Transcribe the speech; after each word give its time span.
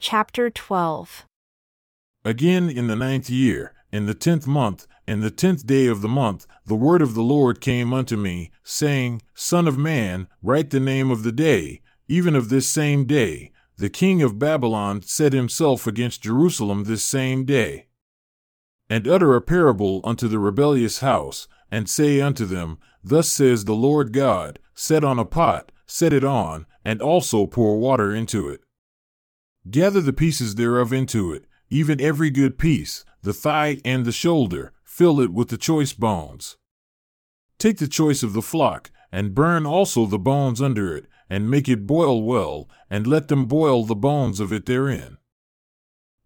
Chapter 0.00 0.48
12 0.48 1.26
Again 2.24 2.70
in 2.70 2.86
the 2.86 2.94
ninth 2.94 3.28
year, 3.28 3.74
in 3.90 4.06
the 4.06 4.14
tenth 4.14 4.46
month, 4.46 4.86
in 5.08 5.22
the 5.22 5.30
tenth 5.30 5.66
day 5.66 5.86
of 5.86 6.02
the 6.02 6.08
month, 6.08 6.46
the 6.64 6.76
word 6.76 7.02
of 7.02 7.14
the 7.14 7.22
Lord 7.22 7.60
came 7.60 7.92
unto 7.92 8.16
me, 8.16 8.52
saying, 8.62 9.22
Son 9.34 9.66
of 9.66 9.76
man, 9.76 10.28
write 10.40 10.70
the 10.70 10.78
name 10.78 11.10
of 11.10 11.24
the 11.24 11.32
day, 11.32 11.80
even 12.06 12.36
of 12.36 12.48
this 12.48 12.68
same 12.68 13.06
day. 13.06 13.50
The 13.76 13.90
king 13.90 14.22
of 14.22 14.38
Babylon 14.38 15.02
set 15.02 15.32
himself 15.32 15.84
against 15.88 16.22
Jerusalem 16.22 16.84
this 16.84 17.02
same 17.02 17.44
day. 17.44 17.88
And 18.88 19.08
utter 19.08 19.34
a 19.34 19.42
parable 19.42 20.00
unto 20.04 20.28
the 20.28 20.38
rebellious 20.38 21.00
house, 21.00 21.48
and 21.72 21.88
say 21.88 22.20
unto 22.20 22.44
them, 22.44 22.78
Thus 23.02 23.28
says 23.28 23.64
the 23.64 23.74
Lord 23.74 24.12
God, 24.12 24.60
Set 24.74 25.02
on 25.02 25.18
a 25.18 25.24
pot, 25.24 25.72
set 25.86 26.12
it 26.12 26.22
on, 26.22 26.66
and 26.84 27.02
also 27.02 27.46
pour 27.46 27.80
water 27.80 28.14
into 28.14 28.48
it. 28.48 28.60
Gather 29.70 30.00
the 30.00 30.12
pieces 30.12 30.54
thereof 30.54 30.92
into 30.92 31.32
it, 31.32 31.44
even 31.68 32.00
every 32.00 32.30
good 32.30 32.58
piece, 32.58 33.04
the 33.22 33.32
thigh 33.32 33.80
and 33.84 34.04
the 34.04 34.12
shoulder, 34.12 34.72
fill 34.84 35.20
it 35.20 35.32
with 35.32 35.48
the 35.48 35.58
choice 35.58 35.92
bones. 35.92 36.56
Take 37.58 37.78
the 37.78 37.88
choice 37.88 38.22
of 38.22 38.32
the 38.32 38.42
flock, 38.42 38.90
and 39.10 39.34
burn 39.34 39.66
also 39.66 40.06
the 40.06 40.18
bones 40.18 40.62
under 40.62 40.96
it, 40.96 41.06
and 41.28 41.50
make 41.50 41.68
it 41.68 41.86
boil 41.86 42.22
well, 42.22 42.68
and 42.88 43.06
let 43.06 43.28
them 43.28 43.46
boil 43.46 43.84
the 43.84 43.96
bones 43.96 44.38
of 44.38 44.52
it 44.52 44.66
therein. 44.66 45.18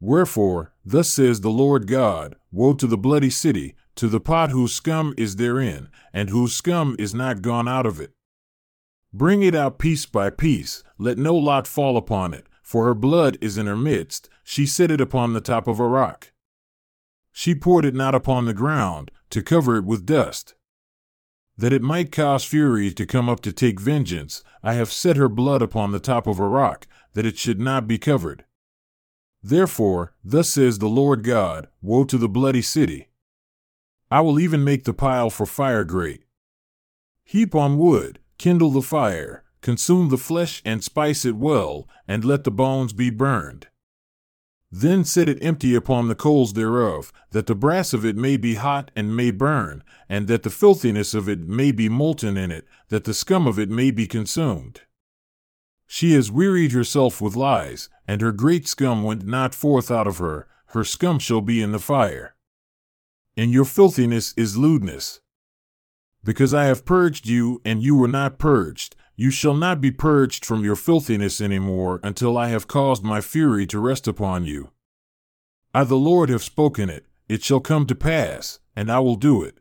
Wherefore, 0.00 0.72
thus 0.84 1.08
says 1.08 1.40
the 1.40 1.50
Lord 1.50 1.86
God 1.86 2.36
Woe 2.50 2.74
to 2.74 2.86
the 2.86 2.98
bloody 2.98 3.30
city, 3.30 3.76
to 3.94 4.08
the 4.08 4.20
pot 4.20 4.50
whose 4.50 4.72
scum 4.72 5.14
is 5.16 5.36
therein, 5.36 5.88
and 6.12 6.30
whose 6.30 6.52
scum 6.52 6.96
is 6.98 7.14
not 7.14 7.42
gone 7.42 7.68
out 7.68 7.86
of 7.86 8.00
it. 8.00 8.10
Bring 9.12 9.42
it 9.42 9.54
out 9.54 9.78
piece 9.78 10.04
by 10.04 10.30
piece, 10.30 10.82
let 10.98 11.16
no 11.16 11.34
lot 11.36 11.66
fall 11.66 11.96
upon 11.96 12.34
it, 12.34 12.46
for 12.70 12.84
her 12.84 12.94
blood 12.94 13.36
is 13.40 13.58
in 13.58 13.66
her 13.66 13.76
midst, 13.76 14.28
she 14.44 14.64
set 14.64 14.92
it 14.92 15.00
upon 15.00 15.32
the 15.32 15.40
top 15.40 15.66
of 15.66 15.80
a 15.80 15.88
rock. 15.88 16.30
She 17.32 17.52
poured 17.52 17.84
it 17.84 17.96
not 17.96 18.14
upon 18.14 18.44
the 18.44 18.54
ground, 18.54 19.10
to 19.30 19.42
cover 19.42 19.78
it 19.78 19.84
with 19.84 20.06
dust. 20.06 20.54
That 21.58 21.72
it 21.72 21.82
might 21.82 22.12
cause 22.12 22.44
fury 22.44 22.92
to 22.92 23.06
come 23.06 23.28
up 23.28 23.40
to 23.40 23.52
take 23.52 23.80
vengeance, 23.80 24.44
I 24.62 24.74
have 24.74 24.92
set 24.92 25.16
her 25.16 25.28
blood 25.28 25.62
upon 25.62 25.90
the 25.90 25.98
top 25.98 26.28
of 26.28 26.38
a 26.38 26.46
rock, 26.46 26.86
that 27.14 27.26
it 27.26 27.36
should 27.36 27.58
not 27.58 27.88
be 27.88 27.98
covered. 27.98 28.44
Therefore, 29.42 30.14
thus 30.22 30.50
says 30.50 30.78
the 30.78 30.88
Lord 30.88 31.24
God 31.24 31.66
Woe 31.82 32.04
to 32.04 32.18
the 32.18 32.28
bloody 32.28 32.62
city! 32.62 33.08
I 34.12 34.20
will 34.20 34.38
even 34.38 34.62
make 34.62 34.84
the 34.84 34.94
pile 34.94 35.28
for 35.28 35.44
fire 35.44 35.82
great. 35.82 36.22
Heap 37.24 37.52
on 37.52 37.78
wood, 37.78 38.20
kindle 38.38 38.70
the 38.70 38.80
fire, 38.80 39.42
consume 39.60 40.08
the 40.08 40.18
flesh 40.18 40.62
and 40.64 40.82
spice 40.82 41.24
it 41.24 41.36
well, 41.36 41.88
and 42.08 42.24
let 42.24 42.44
the 42.44 42.50
bones 42.50 42.92
be 42.92 43.10
burned. 43.10 43.68
Then 44.72 45.04
set 45.04 45.28
it 45.28 45.42
empty 45.42 45.74
upon 45.74 46.06
the 46.06 46.14
coals 46.14 46.52
thereof, 46.52 47.12
that 47.32 47.46
the 47.46 47.56
brass 47.56 47.92
of 47.92 48.04
it 48.04 48.16
may 48.16 48.36
be 48.36 48.54
hot 48.54 48.92
and 48.94 49.16
may 49.16 49.32
burn, 49.32 49.82
and 50.08 50.28
that 50.28 50.44
the 50.44 50.50
filthiness 50.50 51.12
of 51.12 51.28
it 51.28 51.40
may 51.40 51.72
be 51.72 51.88
molten 51.88 52.36
in 52.36 52.52
it, 52.52 52.66
that 52.88 53.04
the 53.04 53.14
scum 53.14 53.48
of 53.48 53.58
it 53.58 53.68
may 53.68 53.90
be 53.90 54.06
consumed. 54.06 54.82
She 55.88 56.12
has 56.12 56.30
wearied 56.30 56.70
herself 56.70 57.20
with 57.20 57.34
lies, 57.34 57.88
and 58.06 58.20
her 58.20 58.30
great 58.30 58.68
scum 58.68 59.02
went 59.02 59.26
not 59.26 59.56
forth 59.56 59.90
out 59.90 60.06
of 60.06 60.18
her, 60.18 60.46
her 60.66 60.84
scum 60.84 61.18
shall 61.18 61.40
be 61.40 61.60
in 61.60 61.72
the 61.72 61.80
fire. 61.80 62.36
And 63.36 63.50
your 63.50 63.64
filthiness 63.64 64.32
is 64.36 64.56
lewdness. 64.56 65.20
Because 66.22 66.54
I 66.54 66.66
have 66.66 66.84
purged 66.84 67.26
you, 67.26 67.60
and 67.64 67.82
you 67.82 67.96
were 67.96 68.06
not 68.06 68.38
purged, 68.38 68.94
you 69.20 69.30
shall 69.30 69.52
not 69.52 69.82
be 69.82 69.90
purged 69.90 70.46
from 70.46 70.64
your 70.64 70.74
filthiness 70.74 71.42
any 71.42 71.58
more 71.58 72.00
until 72.02 72.38
I 72.38 72.48
have 72.48 72.66
caused 72.66 73.04
my 73.04 73.20
fury 73.20 73.66
to 73.66 73.78
rest 73.78 74.08
upon 74.08 74.46
you. 74.46 74.70
I, 75.74 75.84
the 75.84 75.96
Lord, 75.96 76.30
have 76.30 76.42
spoken 76.42 76.88
it, 76.88 77.04
it 77.28 77.44
shall 77.44 77.60
come 77.60 77.84
to 77.88 77.94
pass, 77.94 78.60
and 78.74 78.90
I 78.90 79.00
will 79.00 79.16
do 79.16 79.42
it. 79.42 79.58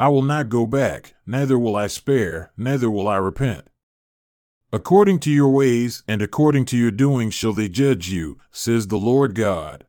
I 0.00 0.08
will 0.08 0.22
not 0.22 0.48
go 0.48 0.64
back, 0.64 1.12
neither 1.26 1.58
will 1.58 1.76
I 1.76 1.86
spare, 1.86 2.50
neither 2.56 2.90
will 2.90 3.08
I 3.08 3.16
repent. 3.16 3.68
According 4.72 5.18
to 5.20 5.30
your 5.30 5.50
ways 5.50 6.02
and 6.08 6.22
according 6.22 6.64
to 6.66 6.78
your 6.78 6.90
doings 6.90 7.34
shall 7.34 7.52
they 7.52 7.68
judge 7.68 8.08
you, 8.08 8.38
says 8.50 8.86
the 8.86 8.96
Lord 8.96 9.34
God. 9.34 9.84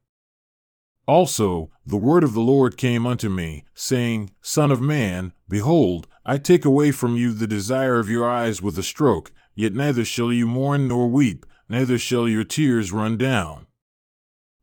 Also, 1.07 1.71
the 1.85 1.95
word 1.95 2.25
of 2.25 2.33
the 2.33 2.41
Lord 2.41 2.75
came 2.75 3.07
unto 3.07 3.29
me, 3.29 3.63
saying, 3.73 4.31
Son 4.41 4.71
of 4.73 4.81
man, 4.81 5.31
behold, 5.47 6.05
I 6.29 6.37
take 6.37 6.65
away 6.65 6.91
from 6.91 7.15
you 7.15 7.31
the 7.31 7.47
desire 7.47 7.99
of 7.99 8.09
your 8.09 8.29
eyes 8.29 8.61
with 8.61 8.77
a 8.77 8.83
stroke, 8.83 9.31
yet 9.55 9.73
neither 9.73 10.03
shall 10.03 10.33
you 10.33 10.45
mourn 10.45 10.89
nor 10.89 11.07
weep, 11.07 11.45
neither 11.69 11.97
shall 11.97 12.27
your 12.27 12.43
tears 12.43 12.91
run 12.91 13.17
down. 13.17 13.65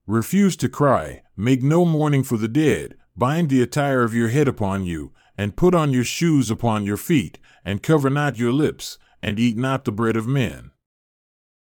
Refuse 0.06 0.58
to 0.58 0.68
cry, 0.68 1.22
make 1.38 1.62
no 1.62 1.86
mourning 1.86 2.22
for 2.22 2.36
the 2.36 2.48
dead, 2.48 2.96
bind 3.16 3.48
the 3.48 3.62
attire 3.62 4.02
of 4.02 4.12
your 4.12 4.28
head 4.28 4.46
upon 4.46 4.84
you, 4.84 5.12
and 5.38 5.56
put 5.56 5.74
on 5.74 5.90
your 5.90 6.04
shoes 6.04 6.50
upon 6.50 6.84
your 6.84 6.98
feet, 6.98 7.38
and 7.64 7.82
cover 7.82 8.10
not 8.10 8.38
your 8.38 8.52
lips, 8.52 8.98
and 9.22 9.40
eat 9.40 9.56
not 9.56 9.86
the 9.86 9.92
bread 9.92 10.16
of 10.16 10.26
men. 10.26 10.70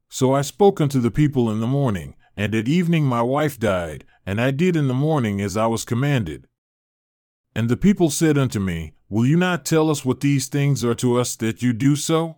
So 0.09 0.33
I 0.35 0.41
spoke 0.41 0.81
unto 0.81 0.99
the 0.99 1.11
people 1.11 1.51
in 1.51 1.61
the 1.61 1.67
morning, 1.67 2.17
and 2.39 2.55
at 2.55 2.69
evening 2.69 3.05
my 3.05 3.21
wife 3.21 3.59
died, 3.59 4.07
and 4.25 4.41
I 4.41 4.51
did 4.51 4.77
in 4.77 4.89
the 4.89 4.95
morning 4.95 5.43
as 5.43 5.59
I 5.59 5.67
was 5.67 5.85
commanded. 5.85 6.49
And 7.55 7.69
the 7.69 7.77
people 7.77 8.09
said 8.09 8.39
unto 8.39 8.61
me, 8.61 8.95
Will 9.11 9.27
you 9.27 9.37
not 9.37 9.65
tell 9.65 9.91
us 9.91 10.05
what 10.05 10.21
these 10.21 10.47
things 10.47 10.85
are 10.85 10.95
to 10.95 11.19
us 11.19 11.35
that 11.37 11.63
you 11.63 11.73
do 11.73 11.97
so? 11.97 12.37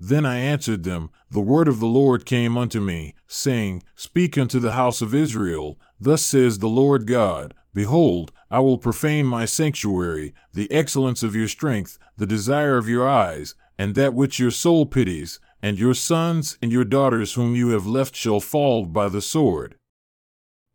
Then 0.00 0.24
I 0.24 0.38
answered 0.38 0.82
them, 0.82 1.10
The 1.30 1.40
word 1.40 1.68
of 1.68 1.78
the 1.78 1.86
Lord 1.86 2.24
came 2.24 2.56
unto 2.56 2.80
me, 2.80 3.14
saying, 3.26 3.82
Speak 3.94 4.38
unto 4.38 4.60
the 4.60 4.72
house 4.72 5.02
of 5.02 5.14
Israel, 5.14 5.78
Thus 6.00 6.24
says 6.24 6.58
the 6.58 6.70
Lord 6.70 7.06
God, 7.06 7.52
Behold, 7.74 8.32
I 8.50 8.60
will 8.60 8.78
profane 8.78 9.26
my 9.26 9.44
sanctuary, 9.44 10.32
the 10.54 10.72
excellence 10.72 11.22
of 11.22 11.36
your 11.36 11.48
strength, 11.48 11.98
the 12.16 12.26
desire 12.26 12.78
of 12.78 12.88
your 12.88 13.06
eyes, 13.06 13.54
and 13.76 13.94
that 13.94 14.14
which 14.14 14.38
your 14.38 14.50
soul 14.50 14.86
pities, 14.86 15.38
and 15.60 15.78
your 15.78 15.92
sons 15.92 16.56
and 16.62 16.72
your 16.72 16.84
daughters 16.84 17.34
whom 17.34 17.54
you 17.54 17.70
have 17.70 17.86
left 17.86 18.16
shall 18.16 18.40
fall 18.40 18.86
by 18.86 19.10
the 19.10 19.20
sword. 19.20 19.76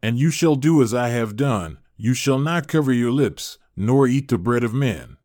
And 0.04 0.20
you 0.20 0.30
shall 0.30 0.56
do 0.56 0.84
as 0.84 0.94
I 0.94 1.10
have 1.10 1.36
done, 1.36 1.80
you 1.98 2.14
shall 2.14 2.38
not 2.38 2.68
cover 2.68 2.94
your 2.94 3.12
lips, 3.12 3.58
nor 3.76 4.08
eat 4.08 4.28
the 4.28 4.38
bread 4.38 4.64
of 4.64 4.74
men. 4.74 5.18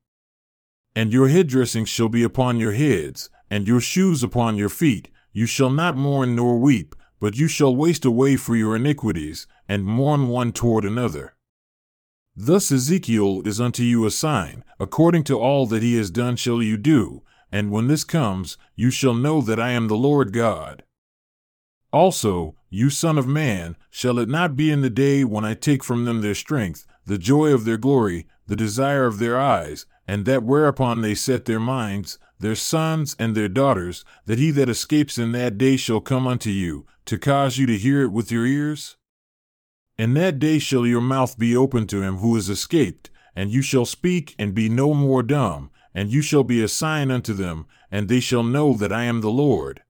And 0.95 1.13
your 1.13 1.29
head 1.29 1.47
dressings 1.47 1.89
shall 1.89 2.09
be 2.09 2.23
upon 2.23 2.59
your 2.59 2.73
heads, 2.73 3.31
and 3.51 3.69
your 3.69 3.81
shoes 3.81 4.23
upon 4.23 4.57
your 4.57 4.69
feet. 4.69 5.09
You 5.33 5.47
shall 5.47 5.71
not 5.71 5.97
mourn 5.97 6.35
nor 6.35 6.59
weep, 6.59 6.95
but 7.21 7.37
you 7.37 7.49
shall 7.49 7.75
waste 7.75 8.05
away 8.05 8.37
for 8.37 8.57
your 8.57 8.77
iniquities, 8.77 9.47
and 9.69 9.85
mourn 9.85 10.29
one 10.29 10.53
toward 10.53 10.85
another. 10.85 11.37
Thus 12.35 12.71
Ezekiel 12.71 13.43
is 13.45 13.61
unto 13.61 13.83
you 13.83 14.07
a 14.07 14.11
sign, 14.11 14.65
according 14.79 15.25
to 15.25 15.39
all 15.39 15.67
that 15.67 15.83
he 15.83 15.97
has 15.97 16.11
done 16.11 16.37
shall 16.37 16.63
you 16.63 16.77
do, 16.77 17.23
and 17.51 17.71
when 17.71 17.89
this 17.89 18.05
comes, 18.05 18.57
you 18.77 18.91
shall 18.91 19.15
know 19.15 19.41
that 19.41 19.59
I 19.59 19.71
am 19.71 19.89
the 19.89 19.97
Lord 19.97 20.33
God. 20.33 20.85
Also, 21.93 22.55
you 22.71 22.91
son 22.91 23.19
of 23.19 23.27
man, 23.27 23.77
shall 23.91 24.19
it 24.19 24.29
not 24.29 24.57
be 24.57 24.71
in 24.71 24.83
the 24.83 24.91
day 24.91 25.25
when 25.25 25.45
I 25.45 25.55
take 25.55 25.83
from 25.83 26.05
them 26.05 26.21
their 26.21 26.35
strength, 26.35 26.87
the 27.09 27.17
joy 27.17 27.55
of 27.55 27.65
their 27.65 27.79
glory, 27.79 28.27
the 28.47 28.55
desire 28.55 29.07
of 29.07 29.19
their 29.19 29.41
eyes, 29.41 29.87
and 30.07 30.27
that 30.27 30.43
whereupon 30.43 31.01
they 31.01 31.15
set 31.15 31.47
their 31.47 31.59
minds, 31.59 32.19
their 32.39 32.55
sons 32.55 33.17
and 33.19 33.35
their 33.35 33.49
daughters, 33.49 34.05
that 34.27 34.39
he 34.39 34.51
that 34.51 34.69
escapes 34.69 35.17
in 35.17 35.33
that 35.33 35.57
day 35.57 35.75
shall 35.79 36.01
come 36.01 36.27
unto 36.27 36.51
you, 36.51 36.85
to 37.07 37.19
cause 37.19 37.57
you 37.57 37.65
to 37.65 37.79
hear 37.79 38.03
it 38.03 38.13
with 38.13 38.31
your 38.31 38.45
ears? 38.45 38.99
In 39.97 40.13
that 40.15 40.39
day 40.39 40.59
shall 40.59 40.87
your 40.87 41.01
mouth 41.01 41.39
be 41.39 41.57
open 41.57 41.87
to 41.87 42.03
him 42.03 42.19
who 42.19 42.37
is 42.37 42.51
escaped, 42.51 43.09
and 43.35 43.51
you 43.51 43.63
shall 43.63 43.87
speak 43.87 44.35
and 44.39 44.55
be 44.55 44.69
no 44.69 44.93
more 44.93 45.23
dumb, 45.23 45.71
and 45.95 46.13
you 46.13 46.21
shall 46.21 46.45
be 46.45 46.63
a 46.63 46.69
sign 46.69 47.11
unto 47.11 47.33
them, 47.33 47.65
and 47.91 48.09
they 48.09 48.21
shall 48.21 48.43
know 48.43 48.75
that 48.75 48.93
I 48.93 49.05
am 49.05 49.23
the 49.23 49.31
Lord. 49.31 49.83